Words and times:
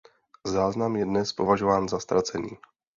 Záznam 0.45 0.95
je 0.97 1.05
dnes 1.07 1.33
považován 1.33 1.89
za 1.89 1.99
ztracený. 1.99 2.49